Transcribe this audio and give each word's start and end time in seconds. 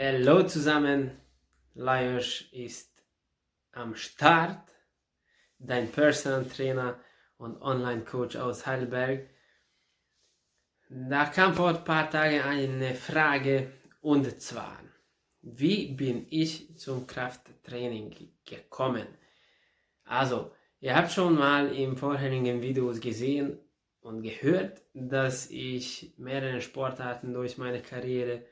Hallo 0.00 0.44
zusammen, 0.44 1.10
Lajos 1.74 2.44
ist 2.52 3.02
am 3.72 3.96
Start, 3.96 4.70
dein 5.58 5.90
Personal 5.90 6.44
Trainer 6.44 7.00
und 7.36 7.60
Online 7.60 8.04
Coach 8.04 8.36
aus 8.36 8.64
Heidelberg. 8.64 9.28
Da 10.88 11.24
kam 11.24 11.52
vor 11.52 11.70
ein 11.70 11.82
paar 11.82 12.08
Tagen 12.08 12.42
eine 12.42 12.94
Frage 12.94 13.72
und 14.00 14.40
zwar, 14.40 14.78
wie 15.42 15.88
bin 15.96 16.28
ich 16.30 16.78
zum 16.78 17.04
Krafttraining 17.04 18.14
gekommen? 18.44 19.08
Also, 20.04 20.52
ihr 20.78 20.94
habt 20.94 21.10
schon 21.10 21.34
mal 21.34 21.74
im 21.74 21.96
vorherigen 21.96 22.62
Videos 22.62 23.00
gesehen 23.00 23.58
und 23.98 24.22
gehört, 24.22 24.80
dass 24.94 25.50
ich 25.50 26.14
mehrere 26.18 26.60
Sportarten 26.60 27.34
durch 27.34 27.58
meine 27.58 27.82
Karriere 27.82 28.44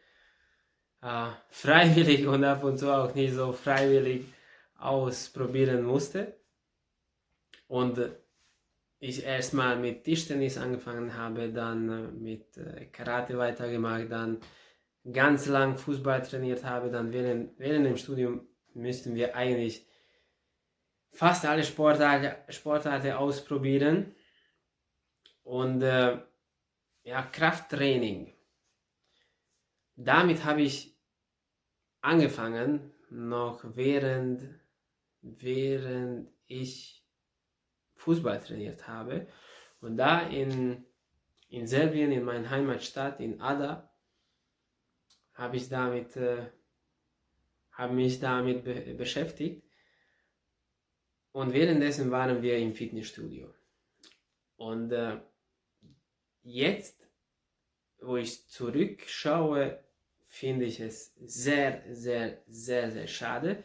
äh, 1.03 1.29
freiwillig 1.51 2.27
und 2.27 2.45
ab 2.45 2.65
und 2.65 2.79
zu 2.79 2.93
auch 2.93 3.15
nicht 3.15 3.35
so 3.35 3.53
freiwillig 3.53 4.25
ausprobieren 4.79 5.85
musste. 5.85 6.37
Und 7.69 7.99
ich 8.99 9.25
erstmal 9.25 9.77
mit 9.77 10.05
Tischtennis 10.05 10.59
angefangen 10.59 11.15
habe, 11.15 11.53
dann 11.53 12.21
mit 12.23 12.57
äh, 12.57 12.87
Karate 12.87 13.37
weitergemacht, 13.37 14.11
dann 14.11 14.41
ganz 15.13 15.47
lang 15.47 15.77
Fußball 15.77 16.23
trainiert 16.23 16.65
habe, 16.65 16.91
dann 16.91 17.13
während, 17.13 17.59
während 17.59 17.87
dem 17.87 17.97
Studium 17.97 18.49
müssten 18.75 19.15
wir 19.15 19.37
eigentlich 19.37 19.87
fast 21.13 21.45
alle 21.47 21.65
Sportarten, 21.65 22.53
Sportarten 22.53 23.13
ausprobieren. 23.13 24.15
Und 25.43 25.83
äh, 25.83 26.19
ja, 27.05 27.23
Krafttraining. 27.23 28.35
Damit 29.95 30.45
habe 30.45 30.63
ich 30.63 30.96
angefangen, 32.07 32.93
noch 33.11 33.65
während, 33.75 34.49
während 35.21 36.31
ich 36.47 37.05
Fußball 37.97 38.41
trainiert 38.41 38.87
habe. 38.87 39.27
Und 39.81 39.97
da 39.97 40.21
in, 40.29 40.85
in 41.49 41.67
Serbien, 41.67 42.13
in 42.13 42.25
meiner 42.25 42.49
Heimatstadt, 42.49 43.21
in 43.21 43.41
Ada, 43.41 43.91
habe 45.35 45.57
ich 45.57 45.69
damit, 45.69 46.17
äh, 46.17 46.47
habe 47.73 47.95
mich 47.95 48.21
damit 48.21 48.65
be 48.65 48.95
beschäftigt. 48.95 49.65
Und 51.33 51.53
währenddessen 51.53 52.11
waren 52.11 52.41
wir 52.41 52.57
im 52.57 52.73
Fitnessstudio. 52.73 53.53
Und 54.57 54.93
äh, 54.93 55.21
jetzt, 56.43 57.07
wo 58.01 58.17
ich 58.17 58.49
zurückschaue, 58.49 59.86
finde 60.39 60.67
ich 60.67 60.81
es 60.81 61.15
sehr, 61.25 61.83
sehr, 61.91 62.43
sehr, 62.47 62.91
sehr 62.91 63.07
schade, 63.07 63.65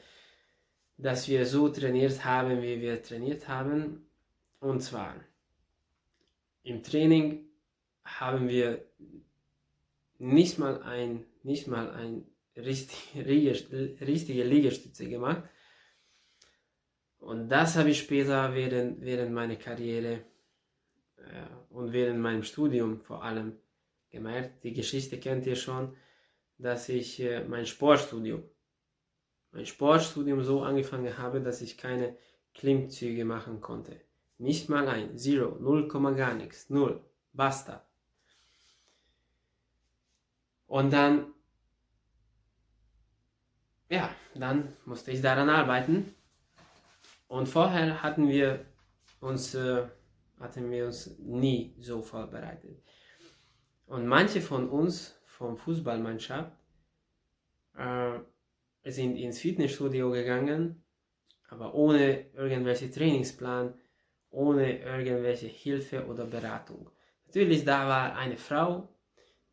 dass 0.97 1.27
wir 1.27 1.45
so 1.45 1.67
trainiert 1.67 2.23
haben, 2.23 2.61
wie 2.61 2.79
wir 2.79 3.03
trainiert 3.03 3.49
haben. 3.49 4.07
Und 4.61 4.79
zwar, 4.81 5.15
im 6.63 6.81
Training 6.81 7.45
haben 8.05 8.47
wir 8.47 8.85
nicht 10.17 10.59
mal 10.59 10.81
ein, 10.83 11.25
nicht 11.43 11.67
mal 11.67 11.91
ein 11.91 12.25
richtig, 12.55 13.15
richtige 13.15 14.43
Liegestütze 14.43 15.09
gemacht. 15.09 15.43
Und 17.19 17.49
das 17.49 17.75
habe 17.75 17.89
ich 17.89 17.99
später 17.99 18.55
während, 18.55 19.01
während 19.01 19.33
meiner 19.33 19.57
Karriere 19.57 20.21
äh, 21.17 21.47
und 21.69 21.91
während 21.91 22.19
meinem 22.19 22.43
Studium 22.43 23.01
vor 23.01 23.23
allem 23.23 23.57
gemerkt. 24.09 24.63
Die 24.63 24.73
Geschichte 24.73 25.19
kennt 25.19 25.45
ihr 25.45 25.57
schon, 25.57 25.95
dass 26.61 26.89
ich 26.89 27.19
äh, 27.19 27.43
mein 27.43 27.65
Sportstudium, 27.65 28.43
mein 29.51 29.65
Sportstudium 29.65 30.43
so 30.43 30.61
angefangen 30.63 31.17
habe, 31.17 31.41
dass 31.41 31.61
ich 31.61 31.77
keine 31.77 32.17
Klimmzüge 32.53 33.25
machen 33.25 33.61
konnte. 33.61 33.99
Nicht 34.37 34.69
mal 34.69 34.87
ein, 34.87 35.17
zero, 35.17 35.57
null 35.59 35.87
Komma 35.87 36.11
gar 36.11 36.33
nichts, 36.33 36.69
null, 36.69 37.03
basta. 37.33 37.85
Und 40.67 40.91
dann, 40.93 41.33
ja, 43.89 44.15
dann 44.35 44.73
musste 44.85 45.11
ich 45.11 45.21
daran 45.21 45.49
arbeiten. 45.49 46.15
Und 47.27 47.47
vorher 47.47 48.01
hatten 48.01 48.27
wir 48.29 48.65
uns 49.19 49.53
äh, 49.55 49.87
hatten 50.41 50.71
wir 50.71 50.87
uns 50.87 51.17
nie 51.19 51.75
so 51.79 52.01
vorbereitet. 52.01 52.83
Und 53.85 54.07
manche 54.07 54.41
von 54.41 54.69
uns 54.69 55.20
vom 55.41 55.57
Fußballmannschaft 55.57 56.51
äh, 57.75 58.19
sind 58.85 59.15
ins 59.15 59.39
Fitnessstudio 59.39 60.11
gegangen, 60.11 60.83
aber 61.49 61.73
ohne 61.73 62.29
irgendwelche 62.33 62.91
Trainingsplan, 62.91 63.73
ohne 64.29 64.79
irgendwelche 64.79 65.47
Hilfe 65.47 66.05
oder 66.05 66.25
Beratung. 66.25 66.89
Natürlich, 67.25 67.65
da 67.65 67.87
war 67.87 68.15
eine 68.15 68.37
Frau, 68.37 68.87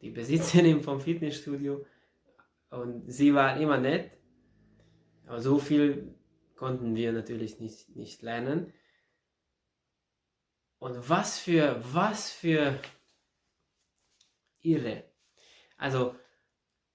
die 0.02 0.10
Besitzerin 0.10 0.82
vom 0.82 1.00
Fitnessstudio, 1.00 1.84
und 2.70 3.10
sie 3.10 3.34
war 3.34 3.58
immer 3.58 3.78
nett, 3.78 4.10
aber 5.26 5.40
so 5.40 5.58
viel 5.58 6.14
konnten 6.54 6.94
wir 6.94 7.12
natürlich 7.12 7.60
nicht, 7.60 7.96
nicht 7.96 8.20
lernen. 8.20 8.74
Und 10.78 11.08
was 11.08 11.38
für, 11.38 11.82
was 11.92 12.30
für 12.30 12.78
Irre. 14.60 15.07
Also, 15.78 16.14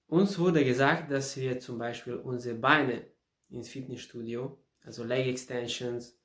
uns 0.06 0.38
wurde 0.38 0.64
gesagt, 0.64 1.10
dass 1.10 1.36
wir 1.36 1.58
zum 1.58 1.78
Beispiel 1.78 2.14
unsere 2.14 2.54
Beine 2.54 3.04
ins 3.48 3.68
Fitnessstudio, 3.68 4.58
also 4.82 5.02
Leg 5.02 5.26
Extensions 5.26 6.16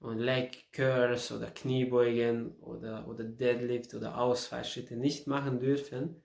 und 0.00 0.18
Leg 0.18 0.72
Curls 0.72 1.30
oder 1.30 1.50
Kniebeugen 1.50 2.56
oder, 2.60 3.06
oder 3.06 3.24
Deadlift 3.24 3.94
oder 3.94 4.18
Ausfallschritte 4.18 4.96
nicht 4.96 5.26
machen 5.26 5.60
dürfen, 5.60 6.22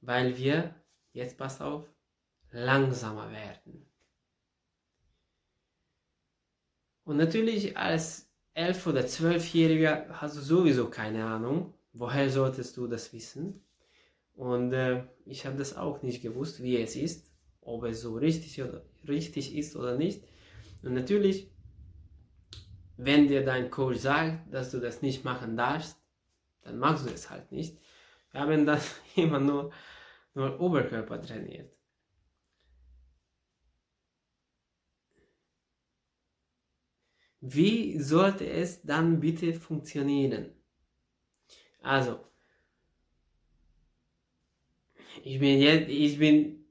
weil 0.00 0.36
wir, 0.36 0.74
jetzt 1.12 1.38
passt 1.38 1.62
auf, 1.62 1.88
langsamer 2.52 3.32
werden. 3.32 3.90
Und 7.04 7.16
natürlich 7.16 7.76
als 7.76 8.30
elf- 8.54 8.86
oder 8.86 9.06
zwölfjähriger 9.06 10.06
hast 10.20 10.36
du 10.36 10.40
sowieso 10.40 10.88
keine 10.88 11.24
Ahnung. 11.24 11.74
Woher 11.92 12.30
solltest 12.30 12.76
du 12.76 12.86
das 12.86 13.12
wissen? 13.12 13.64
Und 14.34 14.72
äh, 14.72 15.04
ich 15.24 15.46
habe 15.46 15.56
das 15.56 15.76
auch 15.76 16.02
nicht 16.02 16.22
gewusst, 16.22 16.62
wie 16.62 16.76
es 16.80 16.96
ist, 16.96 17.30
ob 17.60 17.84
es 17.84 18.00
so 18.00 18.16
richtig, 18.16 18.60
oder, 18.62 18.84
richtig 19.06 19.56
ist 19.56 19.76
oder 19.76 19.96
nicht. 19.96 20.24
Und 20.82 20.94
natürlich, 20.94 21.50
wenn 22.96 23.28
dir 23.28 23.44
dein 23.44 23.70
Coach 23.70 23.98
sagt, 23.98 24.52
dass 24.52 24.70
du 24.70 24.80
das 24.80 25.02
nicht 25.02 25.24
machen 25.24 25.56
darfst, 25.56 25.96
dann 26.62 26.78
machst 26.78 27.06
du 27.06 27.10
es 27.10 27.30
halt 27.30 27.52
nicht. 27.52 27.78
Wir 28.32 28.40
haben 28.40 28.66
dann 28.66 28.80
immer 29.16 29.40
nur, 29.40 29.72
nur 30.34 30.60
Oberkörper 30.60 31.22
trainiert. 31.22 31.72
Wie 37.40 38.00
sollte 38.00 38.48
es 38.48 38.82
dann 38.82 39.20
bitte 39.20 39.52
funktionieren? 39.52 40.54
Also, 41.82 42.18
ich 45.26 45.38
bin, 45.40 45.58
jetzt, 45.58 45.88
ich 45.88 46.18
bin 46.18 46.66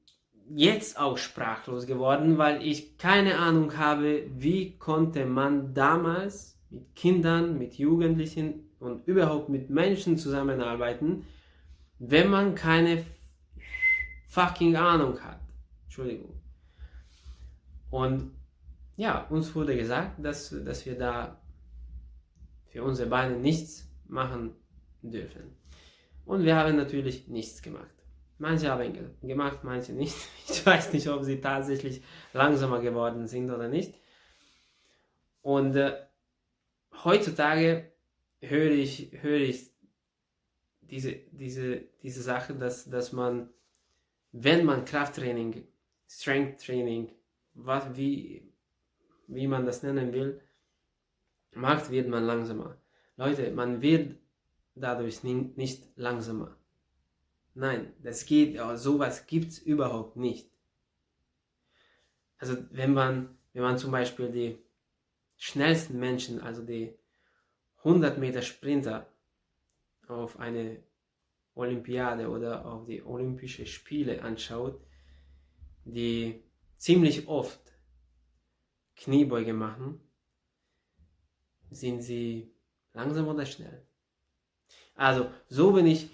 jetzt 0.47 0.99
auch 0.99 1.17
sprachlos 1.17 1.87
geworden, 1.87 2.37
weil 2.37 2.61
ich 2.61 2.99
keine 2.99 3.39
Ahnung 3.39 3.77
habe, 3.77 4.27
wie 4.37 4.77
konnte 4.77 5.25
man 5.25 5.73
damals 5.73 6.59
mit 6.69 6.95
Kindern, 6.95 7.57
mit 7.57 7.73
Jugendlichen 7.79 8.69
und 8.79 9.07
überhaupt 9.07 9.49
mit 9.49 9.71
Menschen 9.71 10.19
zusammenarbeiten, 10.19 11.25
wenn 11.97 12.29
man 12.29 12.53
keine 12.53 13.03
fucking 14.27 14.75
Ahnung 14.75 15.19
hat. 15.19 15.39
Entschuldigung. 15.85 16.39
Und 17.89 18.35
ja, 18.97 19.25
uns 19.31 19.55
wurde 19.55 19.75
gesagt, 19.75 20.23
dass, 20.23 20.55
dass 20.63 20.85
wir 20.85 20.95
da 20.95 21.41
für 22.67 22.83
unsere 22.83 23.09
Beine 23.09 23.35
nichts 23.35 23.89
machen 24.07 24.51
dürfen. 25.01 25.55
Und 26.23 26.43
wir 26.43 26.55
haben 26.55 26.75
natürlich 26.75 27.27
nichts 27.27 27.63
gemacht. 27.63 28.02
Manche 28.43 28.69
haben 28.69 29.15
gemacht, 29.21 29.59
manche 29.63 29.93
nicht. 29.93 30.17
Ich 30.49 30.65
weiß 30.65 30.91
nicht, 30.91 31.07
ob 31.07 31.23
sie 31.23 31.39
tatsächlich 31.39 32.03
langsamer 32.33 32.81
geworden 32.81 33.25
sind 33.25 33.49
oder 33.49 33.69
nicht. 33.69 33.93
Und 35.41 35.77
äh, 35.77 35.95
heutzutage 37.05 37.93
höre 38.41 38.71
ich, 38.71 39.13
höre 39.21 39.39
ich 39.39 39.71
diese, 40.81 41.13
diese, 41.31 41.83
diese 42.03 42.21
Sache, 42.21 42.53
dass, 42.53 42.89
dass 42.89 43.13
man, 43.13 43.49
wenn 44.33 44.65
man 44.65 44.83
Krafttraining, 44.83 45.65
Strength 46.09 46.65
Training, 46.65 47.13
was, 47.53 47.95
wie, 47.95 48.51
wie 49.27 49.47
man 49.47 49.65
das 49.65 49.83
nennen 49.83 50.11
will, 50.11 50.41
macht, 51.53 51.89
wird 51.91 52.09
man 52.09 52.25
langsamer. 52.25 52.75
Leute, 53.15 53.51
man 53.51 53.81
wird 53.81 54.17
dadurch 54.75 55.23
nicht 55.23 55.87
langsamer. 55.95 56.57
Nein, 57.55 57.93
das 58.01 58.25
geht, 58.25 58.57
aber 58.57 58.77
sowas 58.77 59.27
gibt 59.27 59.51
es 59.51 59.59
überhaupt 59.59 60.17
nicht. 60.17 60.49
also 62.43 62.57
wenn 62.71 62.93
man, 62.93 63.37
wenn 63.53 63.63
man 63.63 63.77
zum 63.77 63.91
Beispiel 63.91 64.29
die 64.29 64.57
schnellsten 65.37 65.97
Menschen, 65.97 66.41
also 66.41 66.61
die 66.61 66.93
100 67.77 68.17
Meter 68.17 68.41
Sprinter 68.41 69.07
auf 70.07 70.37
eine 70.39 70.83
Olympiade 71.55 72.29
oder 72.29 72.65
auf 72.65 72.85
die 72.85 73.01
Olympischen 73.01 73.65
Spiele 73.65 74.21
anschaut, 74.21 74.81
die 75.85 76.43
ziemlich 76.77 77.29
oft 77.29 77.61
Kniebeuge 78.97 79.53
machen, 79.53 80.01
sind 81.71 82.01
sie 82.01 82.53
langsam 82.93 83.27
oder 83.29 83.45
schnell. 83.45 83.87
Also 84.95 85.31
so 85.47 85.71
bin 85.71 85.87
ich 85.87 86.09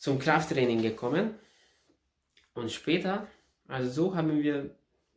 zum 0.00 0.18
Krafttraining 0.18 0.80
gekommen 0.80 1.34
und 2.54 2.72
später, 2.72 3.28
also 3.68 3.90
so 3.90 4.16
haben 4.16 4.42
wir 4.42 4.74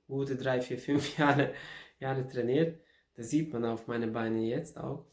gute 0.07 0.35
drei, 0.35 0.59
vier, 0.59 0.77
fünf 0.77 1.17
Jahre, 1.17 1.53
Jahre 1.99 2.27
trainiert. 2.27 2.81
Das 3.15 3.29
sieht 3.29 3.53
man 3.53 3.63
auf 3.63 3.87
meine 3.87 4.07
Beine 4.07 4.41
jetzt 4.41 4.77
auch. 4.77 5.05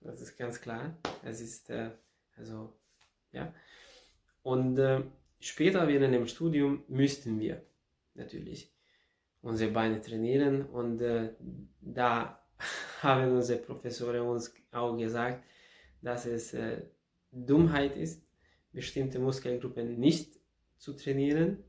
Das 0.00 0.20
ist 0.20 0.36
ganz 0.36 0.60
klar. 0.60 0.94
Es 1.24 1.40
ist 1.40 1.70
äh, 1.70 1.90
also 2.36 2.74
ja. 3.32 3.52
Und 4.42 4.78
äh, 4.78 5.02
später 5.40 5.88
während 5.88 6.14
dem 6.14 6.26
Studium 6.26 6.84
müssten 6.88 7.40
wir 7.40 7.62
natürlich 8.12 8.70
unsere 9.40 9.70
Beine 9.70 10.02
trainieren 10.02 10.66
und 10.66 11.00
äh, 11.00 11.30
da 11.80 12.44
haben 13.00 13.32
unsere 13.32 13.58
Professoren 13.60 14.20
uns 14.20 14.54
auch 14.70 14.94
gesagt, 14.98 15.42
dass 16.02 16.26
es 16.26 16.52
äh, 16.52 16.82
Dummheit 17.32 17.96
ist, 17.96 18.22
bestimmte 18.74 19.18
Muskelgruppen 19.18 19.98
nicht 19.98 20.38
zu 20.76 20.92
trainieren. 20.92 21.64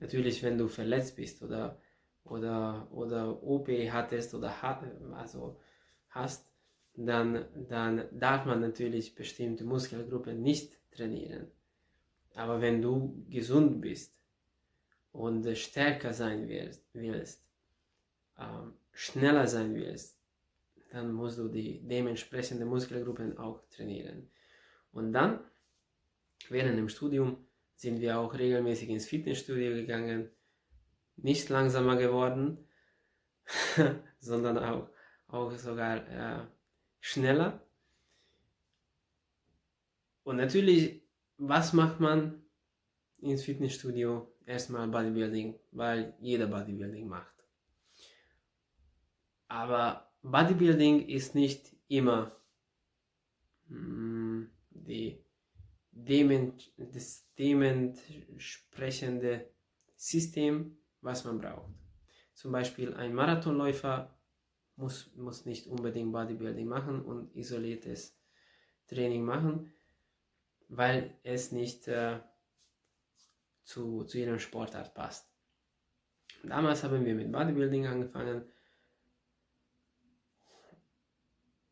Natürlich, 0.00 0.42
wenn 0.42 0.58
du 0.58 0.68
verletzt 0.68 1.16
bist 1.16 1.42
oder, 1.42 1.80
oder, 2.24 2.88
oder 2.92 3.42
OP 3.42 3.68
hattest 3.68 4.34
oder 4.34 4.52
also 5.14 5.60
hast, 6.08 6.48
dann, 6.94 7.46
dann 7.68 8.08
darf 8.12 8.44
man 8.44 8.60
natürlich 8.60 9.14
bestimmte 9.14 9.64
Muskelgruppen 9.64 10.42
nicht 10.42 10.76
trainieren. 10.90 11.48
Aber 12.34 12.60
wenn 12.60 12.82
du 12.82 13.24
gesund 13.28 13.80
bist 13.80 14.16
und 15.12 15.56
stärker 15.56 16.12
sein 16.12 16.48
willst, 16.48 16.84
willst 16.92 17.44
ähm, 18.38 18.74
schneller 18.92 19.46
sein 19.46 19.74
willst, 19.74 20.18
dann 20.90 21.12
musst 21.12 21.38
du 21.38 21.48
die 21.48 21.80
dementsprechenden 21.86 22.68
Muskelgruppen 22.68 23.36
auch 23.38 23.60
trainieren. 23.68 24.30
Und 24.92 25.12
dann, 25.12 25.40
während 26.50 26.78
dem 26.78 26.88
Studium, 26.88 27.36
sind 27.74 28.00
wir 28.00 28.18
auch 28.18 28.34
regelmäßig 28.34 28.88
ins 28.88 29.06
Fitnessstudio 29.06 29.72
gegangen, 29.72 30.30
nicht 31.16 31.48
langsamer 31.48 31.96
geworden, 31.96 32.66
sondern 34.18 34.58
auch, 34.58 34.88
auch 35.28 35.52
sogar 35.52 35.96
äh, 36.08 36.46
schneller. 37.00 37.62
Und 40.24 40.36
natürlich, 40.36 41.02
was 41.38 41.72
macht 41.72 42.00
man 42.00 42.42
ins 43.18 43.44
Fitnessstudio? 43.44 44.34
Erstmal 44.44 44.88
Bodybuilding, 44.88 45.58
weil 45.72 46.14
jeder 46.20 46.46
Bodybuilding 46.46 47.06
macht. 47.06 47.34
Aber 49.46 50.10
Bodybuilding 50.22 51.08
ist 51.08 51.34
nicht 51.34 51.74
immer 51.88 52.32
mm, 53.68 54.44
die 54.70 55.22
das 56.04 57.26
dementsprechende 57.38 59.50
System, 59.96 60.78
was 61.00 61.24
man 61.24 61.38
braucht. 61.38 61.72
Zum 62.34 62.52
Beispiel 62.52 62.94
ein 62.94 63.14
Marathonläufer 63.14 64.16
muss, 64.76 65.10
muss 65.16 65.44
nicht 65.44 65.66
unbedingt 65.66 66.12
Bodybuilding 66.12 66.66
machen 66.66 67.02
und 67.02 67.34
isoliertes 67.34 68.16
Training 68.86 69.24
machen, 69.24 69.72
weil 70.68 71.16
es 71.24 71.52
nicht 71.52 71.88
äh, 71.88 72.20
zu, 73.64 74.04
zu 74.04 74.18
ihrem 74.18 74.38
Sportart 74.38 74.94
passt. 74.94 75.28
Damals 76.44 76.84
haben 76.84 77.04
wir 77.04 77.14
mit 77.14 77.32
Bodybuilding 77.32 77.86
angefangen 77.86 78.44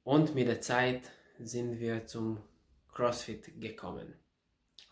und 0.02 0.34
mit 0.34 0.48
der 0.48 0.60
Zeit 0.60 1.10
sind 1.38 1.78
wir 1.78 2.06
zum 2.06 2.42
CrossFit 2.96 3.60
gekommen. 3.60 4.14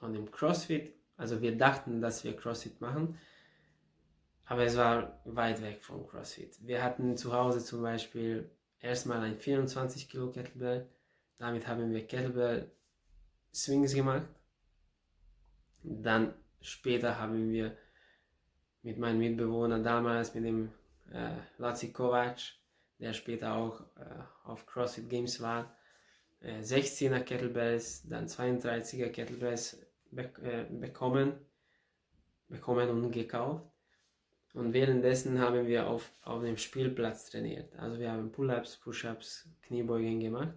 Und 0.01 0.15
im 0.15 0.31
CrossFit, 0.31 0.95
also 1.17 1.41
wir 1.41 1.57
dachten, 1.57 2.03
dass 2.03 2.23
wir 2.23 2.37
CrossFit 2.37 2.79
machen, 2.83 3.19
aber 4.45 4.65
es 4.65 4.77
war 4.77 5.23
weit 5.25 5.63
weg 5.63 5.83
vom 5.83 6.07
CrossFit. 6.07 6.59
Wir 6.61 6.83
hatten 6.83 7.17
zu 7.17 7.33
Hause 7.33 7.65
zum 7.65 7.81
Beispiel 7.81 8.51
erstmal 8.79 9.23
ein 9.23 9.39
24 9.39 10.11
Kilo 10.11 10.31
Kettlebell. 10.31 10.87
Damit 11.39 11.67
haben 11.67 11.91
wir 11.91 12.07
Kettlebell 12.07 12.71
Swings 13.55 13.95
gemacht. 13.95 14.29
Dann 15.83 16.35
später 16.61 17.19
haben 17.19 17.51
wir 17.51 17.75
mit 18.83 18.99
meinem 18.99 19.19
Mitbewohner 19.19 19.79
damals, 19.79 20.35
mit 20.35 20.45
dem 20.45 20.73
äh, 21.11 21.37
Laci 21.57 21.91
Kovac, 21.91 22.39
der 22.99 23.15
später 23.15 23.55
auch 23.55 23.81
äh, 23.97 24.23
auf 24.45 24.67
CrossFit 24.67 25.09
Games 25.09 25.41
war, 25.41 25.75
äh, 26.45 26.61
16er 26.61 27.21
Kettlebells, 27.21 28.07
dann 28.09 28.27
32er 28.27 29.09
Kettlebells 29.09 29.79
be 30.11 30.31
äh, 30.43 30.65
bekommen, 30.71 31.33
bekommen 32.49 32.89
und 32.91 33.11
gekauft. 33.11 33.65
Und 34.53 34.73
währenddessen 34.73 35.41
haben 35.41 35.67
wir 35.67 35.89
auf, 35.89 36.13
auf 36.23 36.43
dem 36.43 36.57
Spielplatz 36.57 37.31
trainiert. 37.31 37.75
Also 37.77 37.99
wir 37.99 38.13
haben 38.13 38.31
Pull-ups, 38.31 38.77
Push-ups, 38.77 39.49
Kniebeugen 39.63 40.21
gemacht. 40.21 40.55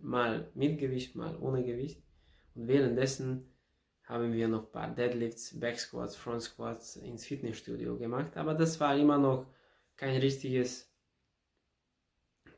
Mal 0.00 0.50
mit 0.54 0.78
Gewicht, 0.78 1.14
mal 1.16 1.36
ohne 1.36 1.62
Gewicht. 1.62 2.02
Und 2.54 2.68
währenddessen 2.68 3.52
haben 4.04 4.32
wir 4.32 4.48
noch 4.48 4.64
ein 4.64 4.72
paar 4.72 4.94
Deadlifts, 4.94 5.60
Back 5.60 5.78
Squats, 5.78 6.16
Front 6.16 6.42
Squats 6.42 6.96
ins 6.96 7.26
Fitnessstudio 7.26 7.98
gemacht. 7.98 8.36
Aber 8.38 8.54
das 8.54 8.80
war 8.80 8.96
immer 8.96 9.18
noch 9.18 9.46
kein 9.96 10.16
richtiges 10.16 10.90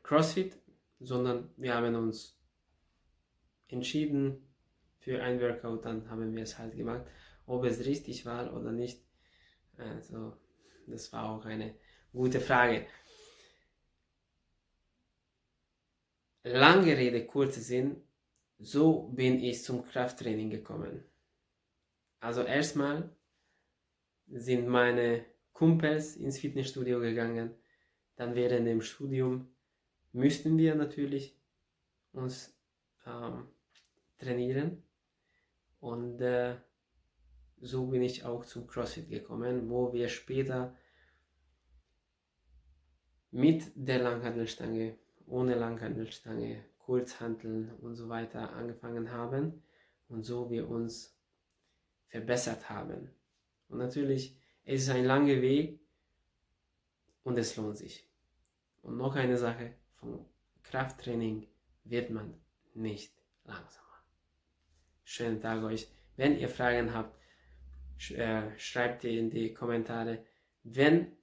CrossFit, 0.01 0.57
sondern 1.01 1.49
wir 1.57 1.75
haben 1.75 1.93
uns 1.95 2.39
entschieden 3.73 4.47
für 4.99 5.21
ein 5.21 5.41
Workout, 5.41 5.85
dann 5.85 6.09
haben 6.09 6.33
wir 6.35 6.43
es 6.43 6.57
halt 6.57 6.75
gemacht. 6.75 7.05
Ob 7.45 7.65
es 7.65 7.85
richtig 7.85 8.25
war 8.25 8.55
oder 8.55 8.71
nicht, 8.71 9.03
also 9.77 10.37
das 10.87 11.11
war 11.11 11.29
auch 11.29 11.45
eine 11.45 11.75
gute 12.13 12.39
Frage. 12.39 12.85
Lange 16.43 16.97
Rede, 16.97 17.25
kurzer 17.25 17.61
Sinn, 17.61 18.01
so 18.59 19.09
bin 19.09 19.41
ich 19.43 19.63
zum 19.63 19.83
Krafttraining 19.83 20.49
gekommen. 20.49 21.03
Also 22.19 22.43
erstmal 22.43 23.13
sind 24.27 24.67
meine 24.67 25.25
Kumpels 25.51 26.15
ins 26.15 26.39
Fitnessstudio 26.39 26.99
gegangen. 26.99 27.55
Dann 28.15 28.35
während 28.35 28.67
dem 28.67 28.81
Studium 28.81 29.53
müssten 30.11 30.57
wir 30.57 30.75
natürlich 30.75 31.37
uns 32.11 32.57
ähm, 33.05 33.47
trainieren. 34.23 34.83
Und 35.79 36.21
äh, 36.21 36.55
so 37.61 37.87
bin 37.87 38.01
ich 38.01 38.23
auch 38.23 38.45
zum 38.45 38.67
CrossFit 38.67 39.09
gekommen, 39.09 39.69
wo 39.69 39.93
wir 39.93 40.09
später 40.09 40.75
mit 43.31 43.71
der 43.75 43.99
Langhandelstange, 43.99 44.97
ohne 45.25 45.55
Langhandelstange, 45.55 46.63
Kurzhanteln 46.77 47.73
und 47.79 47.95
so 47.95 48.09
weiter 48.09 48.53
angefangen 48.53 49.11
haben 49.11 49.63
und 50.09 50.23
so 50.23 50.49
wir 50.49 50.69
uns 50.69 51.17
verbessert 52.07 52.69
haben. 52.69 53.09
Und 53.69 53.77
natürlich, 53.79 54.37
es 54.65 54.83
ist 54.83 54.89
ein 54.89 55.05
langer 55.05 55.41
Weg 55.41 55.79
und 57.23 57.37
es 57.37 57.55
lohnt 57.55 57.77
sich. 57.77 58.07
Und 58.81 58.97
noch 58.97 59.15
eine 59.15 59.37
Sache, 59.37 59.73
vom 59.95 60.25
Krafttraining 60.63 61.47
wird 61.85 62.09
man 62.09 62.33
nicht 62.73 63.13
langsamer. 63.45 63.82
Schönen 65.03 65.41
Tag 65.41 65.63
euch. 65.63 65.87
Wenn 66.15 66.37
ihr 66.37 66.49
Fragen 66.49 66.93
habt, 66.93 67.17
äh, 68.11 68.57
schreibt 68.57 69.03
die 69.03 69.17
in 69.17 69.29
die 69.29 69.53
Kommentare. 69.53 70.25
Wenn 70.63 71.17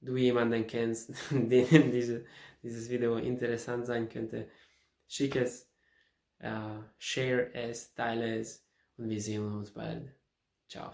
du 0.00 0.16
jemanden 0.16 0.66
kennst, 0.66 1.12
den 1.30 1.90
diese, 1.90 2.24
dieses 2.62 2.88
Video 2.88 3.16
interessant 3.16 3.86
sein 3.86 4.08
könnte, 4.08 4.48
schick 5.06 5.36
es, 5.36 5.70
uh, 6.42 6.82
share 6.98 7.52
es, 7.54 7.94
teile 7.94 8.38
es 8.38 8.64
und 8.96 9.08
wir 9.08 9.20
sehen 9.20 9.52
uns 9.52 9.72
bald. 9.72 10.12
Ciao. 10.68 10.92